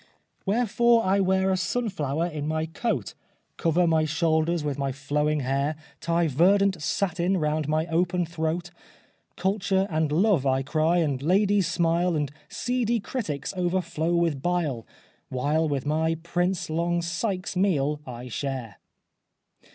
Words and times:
Wherefore 0.47 1.05
I 1.05 1.19
wear 1.19 1.51
a 1.51 1.55
sunflower 1.57 2.25
in 2.29 2.47
my 2.47 2.65
coat 2.65 3.13
Cover 3.55 3.85
my 3.85 4.03
shoulders 4.03 4.63
with 4.63 4.79
my 4.79 4.91
flowing 4.91 5.41
hair 5.41 5.75
Tie 5.99 6.27
verdant 6.27 6.81
satin 6.81 7.37
round 7.37 7.67
my 7.67 7.85
open 7.85 8.25
throat, 8.25 8.71
Culture 9.37 9.85
and 9.91 10.11
love 10.11 10.43
I 10.43 10.63
cry, 10.63 10.97
and 10.97 11.21
ladies 11.21 11.67
smile, 11.67 12.15
And 12.15 12.31
seedy 12.49 12.99
critics 12.99 13.53
overflow 13.55 14.15
with 14.15 14.41
bile 14.41 14.87
While 15.29 15.69
with 15.69 15.85
my 15.85 16.15
Prince 16.15 16.71
long 16.71 17.03
Sykes's 17.03 17.55
meal 17.55 17.99
I 18.07 18.27
share." 18.27 18.77